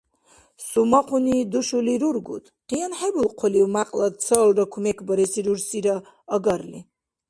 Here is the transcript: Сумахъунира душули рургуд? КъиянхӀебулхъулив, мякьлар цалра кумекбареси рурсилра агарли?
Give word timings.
Сумахъунира 0.67 1.47
душули 1.51 1.95
рургуд? 2.01 2.43
КъиянхӀебулхъулив, 2.67 3.65
мякьлар 3.75 4.13
цалра 4.23 4.65
кумекбареси 4.71 5.41
рурсилра 5.45 5.95
агарли? 6.35 6.79